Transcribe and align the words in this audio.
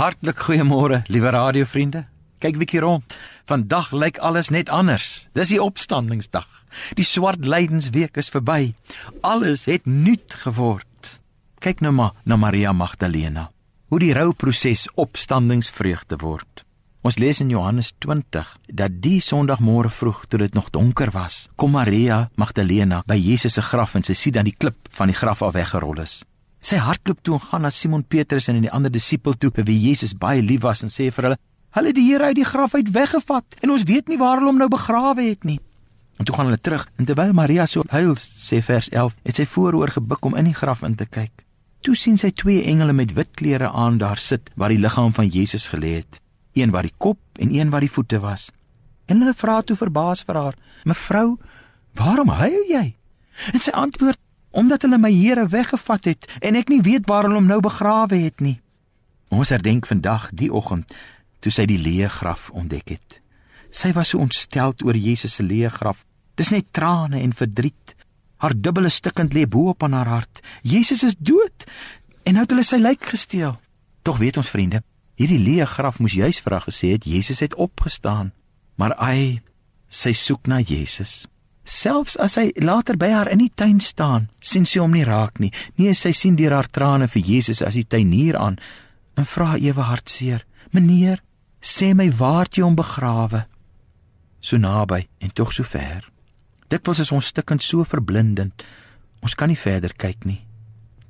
Hartlik 0.00 0.38
goeiemôre, 0.40 1.02
liewe 1.12 1.28
radiovriende. 1.28 2.06
Kyk 2.40 2.56
bietjie 2.56 2.80
rond. 2.80 3.14
Vandag 3.44 3.90
lyk 3.92 4.16
alles 4.24 4.48
net 4.48 4.70
anders. 4.72 5.26
Dis 5.36 5.50
die 5.52 5.58
opstandingsdag. 5.60 6.46
Die 6.96 7.04
swart 7.04 7.44
lydensweek 7.44 8.16
is 8.16 8.32
verby. 8.32 8.72
Alles 9.20 9.66
het 9.68 9.84
nuut 9.84 10.38
geword. 10.40 11.10
Kyk 11.60 11.84
nou 11.84 11.92
maar 11.92 12.16
na 12.24 12.40
Maria 12.40 12.72
Magdalena. 12.72 13.50
Hoe 13.92 14.00
die 14.00 14.14
rouproses 14.16 14.86
opstandingsvreugde 14.96 16.16
word. 16.24 16.64
Ons 17.04 17.20
lees 17.20 17.44
in 17.44 17.52
Johannes 17.52 17.92
20 18.00 18.56
dat 18.72 18.96
die 19.04 19.20
Sondagmôre 19.20 19.92
vroeg 19.92 20.24
toe 20.32 20.40
dit 20.46 20.56
nog 20.56 20.72
donker 20.72 21.12
was, 21.12 21.50
kom 21.60 21.76
Maria 21.76 22.30
Magdalena 22.40 23.04
by 23.04 23.20
Jesus 23.20 23.60
se 23.60 23.68
graf 23.68 24.00
en 24.00 24.08
sy 24.08 24.16
sien 24.16 24.40
dan 24.40 24.48
die 24.48 24.56
klip 24.56 24.88
van 24.96 25.12
die 25.12 25.20
graf 25.20 25.44
af 25.44 25.58
weggerol 25.60 26.00
is. 26.00 26.22
Sy 26.60 26.76
hardloop 26.76 27.22
toe 27.24 27.38
en 27.38 27.40
gaan 27.40 27.62
na 27.64 27.70
Simon 27.72 28.02
Petrus 28.04 28.50
en 28.52 28.60
die 28.60 28.72
ander 28.72 28.92
disipel 28.92 29.32
toe 29.40 29.48
by 29.56 29.64
wie 29.64 29.78
Jesus 29.80 30.12
baie 30.12 30.42
lief 30.44 30.60
was 30.66 30.82
en 30.84 30.92
sê 30.92 31.08
vir 31.08 31.28
hulle: 31.28 31.38
"Hulle 31.72 31.88
het 31.88 31.96
die 31.96 32.06
Here 32.10 32.24
uit 32.24 32.36
die 32.36 32.44
graf 32.44 32.74
uit 32.74 32.92
weggevat 32.92 33.56
en 33.62 33.70
ons 33.70 33.84
weet 33.88 34.08
nie 34.08 34.18
waar 34.18 34.38
hulle 34.38 34.52
hom 34.52 34.58
nou 34.58 34.68
begrawe 34.68 35.22
het 35.22 35.44
nie." 35.44 35.60
En 36.18 36.24
toe 36.24 36.34
gaan 36.36 36.50
hulle 36.50 36.60
terug 36.60 36.86
en 36.98 37.04
terwyl 37.04 37.32
Maria 37.32 37.66
so 37.66 37.82
huil, 37.88 38.14
sê 38.16 38.60
vers 38.62 38.90
11, 38.90 39.16
het 39.24 39.36
sy 39.36 39.46
vooroor 39.46 39.88
gebuk 39.88 40.24
om 40.24 40.36
in 40.36 40.44
die 40.44 40.54
graf 40.54 40.82
in 40.82 40.94
te 40.94 41.06
kyk. 41.06 41.46
Toe 41.80 41.94
sien 41.96 42.18
sy 42.18 42.28
twee 42.30 42.62
engele 42.68 42.92
met 42.92 43.14
wit 43.16 43.30
klere 43.40 43.70
aan 43.72 43.96
daar 43.98 44.18
sit 44.18 44.50
waar 44.54 44.68
die 44.68 44.78
liggaam 44.78 45.14
van 45.16 45.28
Jesus 45.28 45.70
gelê 45.72 45.94
het, 46.02 46.20
een 46.52 46.70
waar 46.70 46.84
die 46.84 46.96
kop 46.98 47.18
en 47.40 47.54
een 47.54 47.70
waar 47.70 47.80
die 47.80 47.90
voete 47.90 48.20
was. 48.20 48.50
En 49.08 49.24
hulle 49.24 49.34
vra 49.34 49.62
toe 49.62 49.76
verbaas 49.76 50.22
vir 50.28 50.36
haar: 50.36 50.56
"Mevrou, 50.84 51.38
waarom 51.94 52.28
huil 52.28 52.68
jy?" 52.68 52.96
En 53.52 53.60
sy 53.60 53.70
antwoord: 53.70 54.20
omdat 54.50 54.82
hulle 54.82 54.98
my 54.98 55.12
Here 55.14 55.46
weggevat 55.48 56.04
het 56.04 56.26
en 56.40 56.58
ek 56.58 56.68
nie 56.68 56.82
weet 56.82 57.06
waar 57.06 57.26
hulle 57.26 57.38
hom 57.38 57.48
nou 57.50 57.60
begrawe 57.60 58.18
het 58.18 58.40
nie. 58.40 58.58
Ons 59.30 59.52
herdenk 59.54 59.86
vandag 59.86 60.30
die 60.34 60.50
oggend 60.52 60.90
toe 61.40 61.52
sy 61.54 61.64
die 61.70 61.78
leë 61.80 62.10
graf 62.12 62.50
ontdek 62.50 62.96
het. 62.96 63.20
Sy 63.70 63.92
was 63.94 64.10
so 64.12 64.18
ontstel 64.18 64.74
oor 64.84 64.98
Jesus 64.98 65.38
se 65.38 65.46
leë 65.46 65.70
graf. 65.72 66.04
Dis 66.34 66.50
net 66.50 66.72
trane 66.74 67.20
en 67.22 67.32
verdriet. 67.36 67.94
Haar 68.42 68.56
dubbele 68.56 68.90
stikkend 68.90 69.34
lê 69.36 69.46
bo 69.46 69.70
op 69.70 69.84
aan 69.86 69.94
haar 69.94 70.10
hart. 70.10 70.40
Jesus 70.62 71.04
is 71.06 71.16
dood 71.18 71.66
en 72.24 72.36
nou 72.36 72.44
het 72.44 72.52
hulle 72.52 72.66
sy 72.66 72.80
lijk 72.80 73.04
gesteel. 73.12 73.56
Tog 74.02 74.18
weet 74.18 74.40
ons 74.40 74.50
vriende, 74.50 74.82
hierdie 75.20 75.40
leë 75.40 75.68
graf 75.68 76.00
moes 76.00 76.16
juis 76.16 76.40
vir 76.40 76.56
haar 76.56 76.66
gesê 76.66 76.94
het 76.96 77.06
Jesus 77.06 77.40
het 77.44 77.54
opgestaan. 77.54 78.32
Maar 78.80 78.96
ai, 78.96 79.40
sy 79.88 80.12
soek 80.16 80.48
na 80.48 80.60
Jesus. 80.60 81.26
Selfs 81.64 82.16
as 82.16 82.36
hy 82.40 82.50
later 82.60 82.96
by 82.96 83.10
haar 83.12 83.30
in 83.30 83.38
die 83.38 83.52
tuin 83.54 83.80
staan, 83.80 84.28
sien 84.40 84.66
sy 84.66 84.80
hom 84.80 84.92
nie 84.96 85.04
raak 85.04 85.38
nie. 85.40 85.52
Nee, 85.76 85.94
sy 85.94 86.12
sien 86.12 86.36
deur 86.36 86.56
haar 86.56 86.68
trane 86.68 87.08
vir 87.08 87.22
Jesus 87.22 87.62
as 87.62 87.76
die 87.78 87.86
tuinier 87.86 88.38
aan 88.38 88.58
en 89.16 89.26
vra 89.28 89.56
ewe 89.58 89.82
hartseer: 89.82 90.44
"Meneer, 90.72 91.22
sê 91.60 91.94
my 91.94 92.10
waar 92.10 92.48
jy 92.50 92.62
hom 92.62 92.76
begrawe?" 92.76 93.46
So 94.40 94.56
naby 94.56 95.08
en 95.20 95.30
tog 95.30 95.52
so 95.52 95.62
ver. 95.62 96.08
Dikwels 96.68 96.98
is 96.98 97.12
ons 97.12 97.26
stukkend 97.26 97.62
so 97.62 97.84
verblindend, 97.84 98.62
ons 99.20 99.34
kan 99.34 99.48
nie 99.48 99.58
verder 99.58 99.92
kyk 99.92 100.24
nie. 100.24 100.46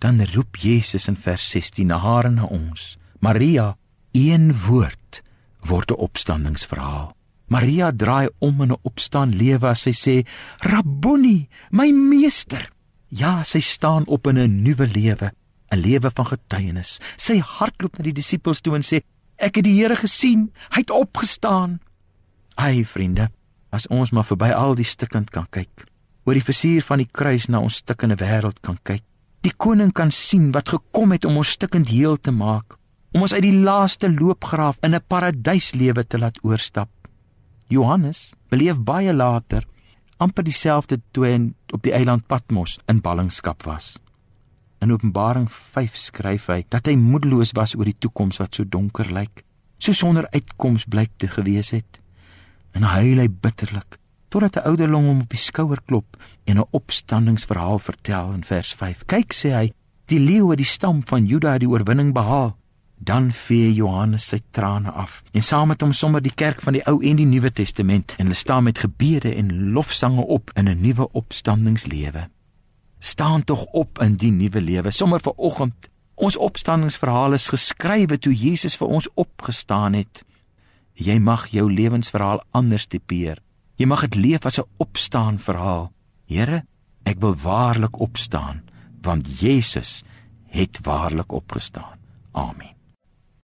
Dan 0.00 0.24
roep 0.34 0.56
Jesus 0.56 1.08
in 1.08 1.16
vers 1.16 1.50
16 1.50 1.86
na 1.86 1.98
haar 1.98 2.24
en 2.24 2.34
na 2.34 2.44
ons. 2.44 2.96
Maria, 3.20 3.76
een 4.12 4.54
woord 4.66 5.22
word 5.60 5.90
'n 5.90 6.00
opstandingsverhaal. 6.00 7.14
Maria 7.50 7.90
draai 7.90 8.28
om 8.38 8.62
in 8.62 8.72
'n 8.72 8.78
opstaan 8.82 9.34
lewe 9.34 9.66
as 9.66 9.82
sy 9.82 9.92
sê: 9.92 10.26
"Rabboni, 10.58 11.48
my 11.70 11.90
meester." 11.90 12.70
Ja, 13.08 13.42
sy 13.42 13.58
staan 13.58 14.06
op 14.06 14.26
in 14.26 14.38
'n 14.38 14.62
nuwe 14.62 14.86
lewe, 14.86 15.32
'n 15.70 15.78
lewe 15.78 16.10
van 16.10 16.26
getuienis. 16.26 17.00
Sy 17.16 17.38
hardloop 17.38 17.98
na 17.98 18.04
die 18.04 18.12
disippels 18.12 18.60
toe 18.60 18.74
en 18.74 18.82
sê: 18.82 19.02
"Ek 19.36 19.56
het 19.56 19.64
die 19.64 19.82
Here 19.82 19.96
gesien, 19.96 20.52
hy 20.70 20.78
het 20.80 20.90
opgestaan." 20.90 21.80
Ai, 22.54 22.84
vriende, 22.84 23.30
as 23.70 23.86
ons 23.88 24.10
maar 24.10 24.24
verby 24.24 24.50
al 24.52 24.74
die 24.74 24.84
stikkend 24.84 25.30
kan 25.30 25.46
kyk, 25.50 25.86
oor 26.24 26.34
die 26.34 26.44
versier 26.44 26.82
van 26.82 26.98
die 26.98 27.08
kruis 27.12 27.48
na 27.48 27.58
ons 27.58 27.76
stikkende 27.76 28.16
wêreld 28.16 28.60
kan 28.60 28.78
kyk. 28.82 29.02
Die 29.40 29.54
koning 29.56 29.92
kan 29.92 30.10
sien 30.10 30.52
wat 30.52 30.68
gekom 30.68 31.10
het 31.10 31.24
om 31.24 31.36
ons 31.36 31.50
stikkend 31.50 31.88
heel 31.88 32.16
te 32.16 32.30
maak, 32.30 32.76
om 33.12 33.22
ons 33.22 33.32
uit 33.32 33.42
die 33.42 33.56
laaste 33.56 34.08
loopgraaf 34.08 34.78
in 34.82 34.94
'n 34.94 35.02
paradyslewe 35.08 36.06
te 36.06 36.18
laat 36.18 36.38
oorstap. 36.42 36.99
Johannes 37.70 38.32
beleef 38.50 38.80
baie 38.82 39.12
later 39.14 39.66
amper 40.20 40.44
dieselfde 40.44 40.98
toe 41.14 41.24
hy 41.26 41.34
op 41.72 41.82
die 41.84 41.94
eiland 41.96 42.26
Patmos 42.28 42.78
in 42.90 43.00
ballingskap 43.00 43.62
was. 43.64 43.94
In 44.82 44.92
Openbaring 44.92 45.46
5 45.50 45.96
skryf 45.96 46.48
hy 46.52 46.64
dat 46.72 46.90
hy 46.90 46.96
moedeloos 46.98 47.54
was 47.56 47.76
oor 47.78 47.88
die 47.88 47.96
toekoms 47.96 48.40
wat 48.40 48.56
so 48.56 48.66
donker 48.68 49.08
lyk, 49.14 49.44
so 49.78 49.96
sonder 49.96 50.28
uitkoms 50.34 50.86
blyk 50.90 51.14
te 51.16 51.30
gewees 51.30 51.72
het. 51.76 52.00
En 52.76 52.88
huil 52.90 53.22
hy 53.22 53.28
bitterlik 53.30 54.00
totdat 54.30 54.56
'n 54.56 54.68
ouderling 54.70 55.06
hom 55.06 55.20
op 55.24 55.30
die 55.30 55.40
skouer 55.42 55.80
klop 55.86 56.16
en 56.44 56.58
'n 56.58 56.68
opstandingsverhaal 56.70 57.78
vertel 57.78 58.32
in 58.32 58.44
vers 58.44 58.74
5. 58.74 59.06
Kyk 59.06 59.32
sê 59.34 59.50
hy, 59.54 59.72
die 60.06 60.20
leeu 60.20 60.50
het 60.50 60.58
die 60.58 60.66
stam 60.66 61.02
van 61.06 61.26
Juda 61.26 61.58
die 61.58 61.68
oorwinning 61.68 62.12
behaal. 62.14 62.56
Dan 63.02 63.30
vee 63.32 63.70
Johannes 63.72 64.26
sy 64.28 64.42
trane 64.52 64.90
af 64.92 65.22
en 65.32 65.42
saam 65.42 65.70
met 65.72 65.80
hom 65.80 65.92
sommer 65.96 66.20
die 66.20 66.34
kerk 66.36 66.60
van 66.60 66.76
die 66.76 66.82
Ou 66.84 66.98
en 67.00 67.16
die 67.16 67.24
Nuwe 67.24 67.48
Testament 67.52 68.12
en 68.18 68.28
hulle 68.28 68.36
staan 68.36 68.66
met 68.66 68.82
gebede 68.82 69.32
en 69.34 69.72
lofsange 69.72 70.26
op 70.26 70.50
in 70.54 70.68
'n 70.68 70.80
nuwe 70.80 71.08
opstandingslewe. 71.12 72.28
Staan 72.98 73.44
tog 73.44 73.64
op 73.64 73.98
in 73.98 74.16
die 74.16 74.30
nuwe 74.30 74.60
lewe 74.60 74.90
sommer 74.90 75.20
vir 75.20 75.32
oggend. 75.36 75.88
Ons 76.14 76.36
opstandingsverhaal 76.36 77.32
is 77.32 77.48
geskrywe 77.48 78.18
toe 78.18 78.34
Jesus 78.34 78.76
vir 78.76 78.88
ons 78.88 79.08
opgestaan 79.14 79.92
het. 79.92 80.24
Jy 80.92 81.18
mag 81.18 81.46
jou 81.48 81.72
lewensverhaal 81.72 82.42
anders 82.50 82.86
tipeer. 82.86 83.38
Jy 83.76 83.86
mag 83.86 84.00
dit 84.00 84.14
leef 84.14 84.44
as 84.44 84.58
'n 84.58 84.68
opstaan 84.76 85.38
verhaal. 85.38 85.92
Here, 86.26 86.64
ek 87.04 87.20
wil 87.20 87.34
waarlik 87.34 87.98
opstaan 88.00 88.62
want 89.02 89.40
Jesus 89.40 90.02
het 90.46 90.78
waarlik 90.82 91.32
opgestaan. 91.32 91.98
Amen. 92.32 92.79